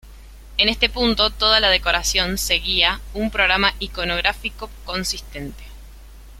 En 0.57 0.67
este 0.67 0.89
punto, 0.89 1.29
toda 1.29 1.59
la 1.59 1.69
decoración 1.69 2.39
seguía 2.39 3.01
un 3.13 3.29
programa 3.29 3.75
iconográfico 3.77 4.67
consistente. 4.83 5.63